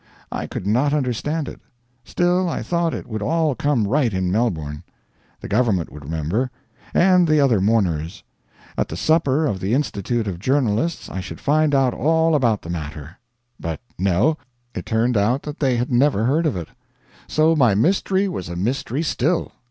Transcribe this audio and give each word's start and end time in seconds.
I 0.31 0.47
could 0.47 0.65
not 0.65 0.95
understand 0.95 1.47
it; 1.47 1.59
still, 2.03 2.49
I 2.49 2.63
thought 2.63 2.95
it 2.95 3.05
would 3.05 3.21
all 3.21 3.53
come 3.53 3.87
right 3.87 4.11
in 4.11 4.31
Melbourne. 4.31 4.81
The 5.41 5.47
government 5.47 5.91
would 5.91 6.03
remember; 6.03 6.49
and 6.91 7.27
the 7.27 7.39
other 7.39 7.61
mourners. 7.61 8.23
At 8.79 8.87
the 8.87 8.97
supper 8.97 9.45
of 9.45 9.59
the 9.59 9.75
Institute 9.75 10.25
of 10.27 10.39
Journalists 10.39 11.07
I 11.07 11.19
should 11.19 11.39
find 11.39 11.75
out 11.75 11.93
all 11.93 12.33
about 12.33 12.63
the 12.63 12.69
matter. 12.71 13.19
But 13.59 13.79
no 13.99 14.37
it 14.73 14.87
turned 14.87 15.17
out 15.17 15.43
that 15.43 15.59
they 15.59 15.77
had 15.77 15.91
never 15.91 16.23
heard 16.25 16.47
of 16.47 16.57
it. 16.57 16.69
So 17.27 17.55
my 17.55 17.75
mystery 17.75 18.27
was 18.27 18.49
a 18.49 18.55
mystery 18.55 19.03
still. 19.03 19.51